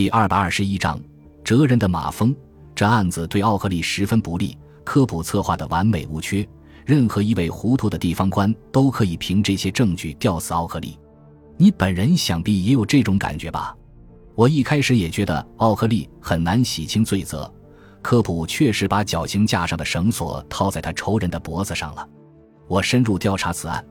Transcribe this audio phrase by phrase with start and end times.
[0.00, 0.98] 第二百二十一章
[1.44, 2.34] 哲人的马蜂。
[2.74, 6.48] 这案子对奥克利十分不利，科普策划的完美无缺，
[6.86, 10.98] 任何一位糊涂的地方官都可以凭这些证据吊死奥克利。
[11.58, 13.76] 你本人想必也有这种感觉吧？
[14.34, 17.52] 我一开始也觉得奥克利很难洗清罪责，
[18.00, 22.08] 科普确实把绞刑架上的绳索套在他仇人的脖子上了。
[22.68, 23.84] 我深入调查此案，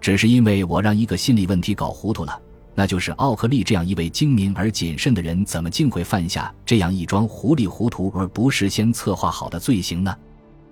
[0.00, 2.36] 只是因为我让一个心理问题搞糊涂了。
[2.74, 10.16] 那就是奥克利这样一位精明而谨慎的人，怎么竟会犯下这样一桩糊里糊涂而不事先策划好的罪行呢？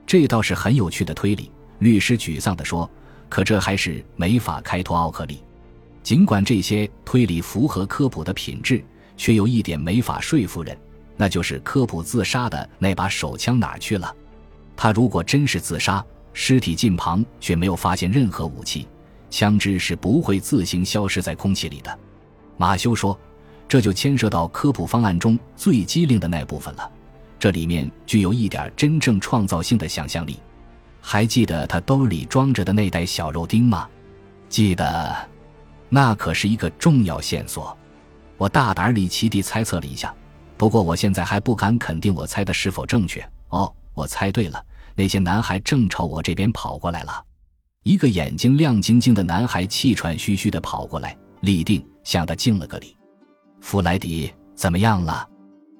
[0.07, 1.51] 这倒是很有趣的推理。
[1.79, 2.91] 律师沮丧地说
[3.29, 5.43] ：“可这还是没法开脱奥克利。
[6.03, 8.85] 尽管这些推理符合科普的品质，
[9.17, 10.77] 却有一点没法说服人，
[11.17, 14.15] 那就是科普自杀的那把手枪哪去了？
[14.77, 18.89] 他如果真是自杀，尸体近旁却没有发现任何武器。”
[19.31, 21.99] 枪支是不会自行消失在空气里的，
[22.57, 23.19] 马修说
[23.69, 26.91] ：“这就牵涉到科普方案中最机灵的那部分了，
[27.39, 30.39] 这里面具有一点真正创造性的想象力。
[31.01, 33.89] 还记得他兜里装着的那袋小肉丁吗？
[34.49, 35.17] 记得，
[35.89, 37.75] 那可是一个重要线索。
[38.37, 40.15] 我大胆离奇地猜测了一下，
[40.57, 43.27] 不过我现在还不敢肯定我猜的是否正确。
[43.51, 44.63] 哦，我猜对了，
[44.95, 47.25] 那些男孩正朝我这边跑过来了。”
[47.83, 52.95] 一个眼睛亮晶晶的男孩气喘吁吁地跑过来，立定向他敬了个礼。
[53.63, 55.27] 弗莱迪，怎么样了？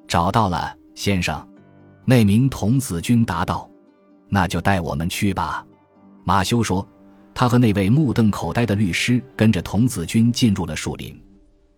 [0.09, 1.47] 找到了，先生。
[2.07, 3.69] 那名童子军答道。
[4.31, 5.65] 那就带我们去吧。
[6.25, 6.87] 马修说。
[7.33, 11.19] 他和那位目瞪口呆的律师跟着童子军进入了树林。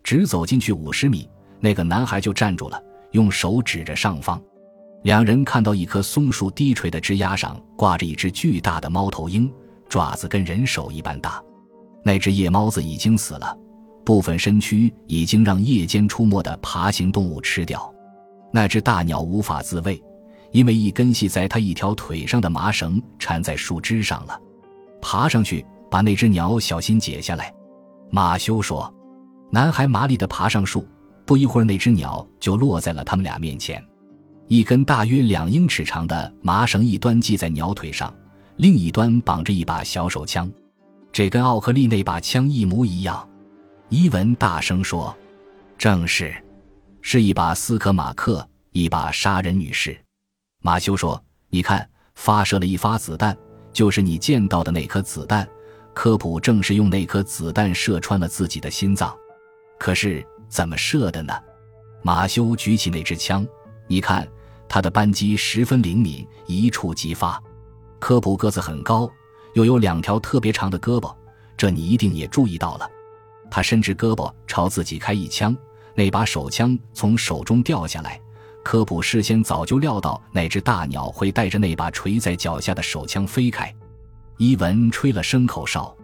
[0.02, 1.28] 只走进去五十米，
[1.60, 4.42] 那个男孩就站住了，用手指着上方。
[5.02, 9.52] 两人看到一棵松树低垂的枝丫上挂着一只巨大的猫头鹰。
[9.92, 11.38] 爪子跟人手一般大，
[12.02, 13.54] 那只夜猫子已经死了，
[14.06, 17.92] 部分身躯已经让夜间出没的爬行动物吃掉。
[18.50, 20.02] 那只大鸟无法自卫，
[20.50, 24.40] 因为一根系在它一条腿上的麻绳缠在树枝上了。
[25.02, 27.52] 爬上去把那只鸟小心解下来。
[28.10, 28.90] 马修说
[29.52, 30.88] ：“男孩麻利地爬上树，
[31.26, 33.84] 不一会儿那只鸟就落在了他们俩面前。
[34.48, 38.10] 一根大约两英尺长的麻绳一端系在鸟腿上。”
[38.56, 40.50] 另一端绑着一把小手枪，
[41.10, 43.28] 这跟奥克利那把枪一模一样。
[43.88, 45.14] 伊文大声说
[45.76, 46.34] ：“正是，
[47.00, 49.98] 是一把斯科马克，一把杀人女士。”
[50.60, 53.36] 马修说：“你看，发射了一发子弹，
[53.72, 55.48] 就是你见到的那颗子弹。
[55.94, 59.14] 科普正是用那颗子弹射穿了自己的心脏。
[59.78, 61.32] 可是怎么射的呢？”
[62.02, 63.46] 马修举起那支枪，
[63.86, 64.28] 你看，
[64.68, 67.42] 他的扳机十分灵敏，一触即发。
[68.02, 69.08] 科普个子很高，
[69.52, 71.14] 又有两条特别长的胳膊，
[71.56, 72.90] 这你一定也注意到了。
[73.48, 75.56] 他伸直胳膊朝自己开一枪，
[75.94, 78.20] 那把手枪从手中掉下来。
[78.64, 83.72] 科普事先早就料到那只大鸟会带着那把垂在脚下的手枪飞开。
[84.36, 85.96] 伊文吹了声口哨，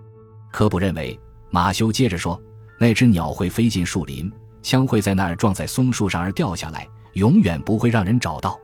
[0.52, 1.18] 科普认为
[1.50, 2.40] 马修接着说，
[2.78, 4.30] 那只鸟会飞进树林，
[4.62, 8.56] 枪会在那儿撞在松树上而掉下来，永远不会让人找到。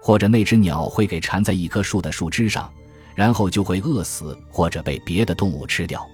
[0.00, 2.72] 或者那只鸟会给缠在一棵树的树枝上，
[3.14, 6.06] 然后就会饿死，或者被别的动物吃掉。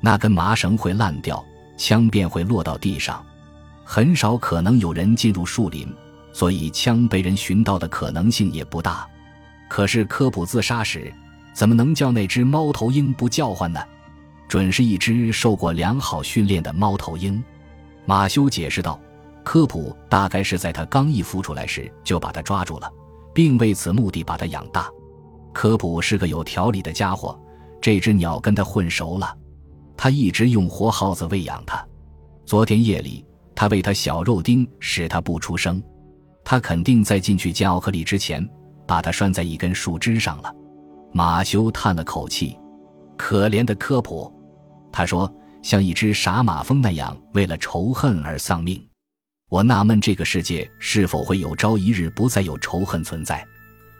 [0.00, 1.44] 那根麻绳会烂掉，
[1.76, 3.24] 枪便会落到地上。
[3.84, 5.92] 很少可能有人进入树林，
[6.32, 9.06] 所以枪被人寻到的可能性也不大。
[9.68, 11.12] 可是科普自杀时，
[11.52, 13.80] 怎么能叫那只猫头鹰不叫唤呢？
[14.48, 17.42] 准是一只受过良好训练的猫头鹰。
[18.04, 18.98] 马修解释道
[19.44, 22.90] ：“科普大概是在他刚一孵出来时就把它抓住了。”
[23.34, 24.90] 并为此目的把它养大。
[25.52, 27.38] 科普是个有条理的家伙，
[27.80, 29.36] 这只鸟跟他混熟了。
[29.96, 31.86] 他一直用活耗子喂养它。
[32.46, 33.24] 昨天夜里，
[33.54, 35.82] 他喂它小肉丁，使它不出声。
[36.42, 38.48] 他肯定在进去见奥克利之前，
[38.86, 40.52] 把它拴在一根树枝上了。
[41.12, 42.56] 马修叹了口气
[43.16, 44.32] ：“可怜的科普。”
[44.90, 45.32] 他说
[45.62, 48.84] ：“像一只傻马蜂那样，为了仇恨而丧命。”
[49.50, 53.44] 我纳闷，这个世界是否会有朝一日不再有仇恨存在？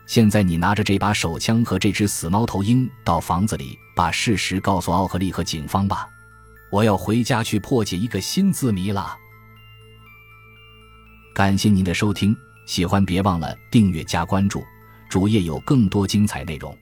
[0.05, 6.07] 现在你拿着这把手枪和这只死猫头鹰到房子里，把事实告诉奥克利和警方吧。
[6.71, 9.13] 我要回家去破解一个新字谜了。
[11.33, 12.33] 感谢您的收听，
[12.65, 14.63] 喜欢别忘了订阅加关注，
[15.09, 16.73] 主页有更多精彩内容。